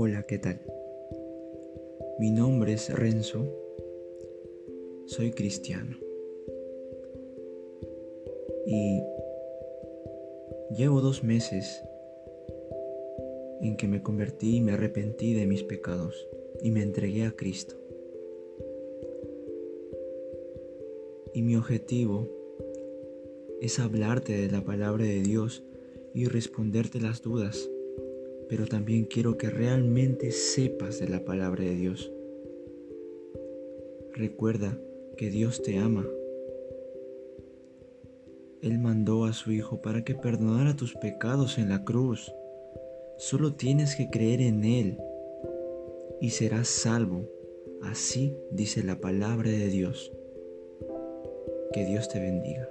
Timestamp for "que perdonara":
40.02-40.74